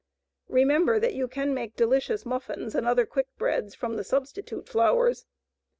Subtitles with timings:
[0.49, 5.27] Remember that you can make delicious muffins and other quick breads from the substitute flours.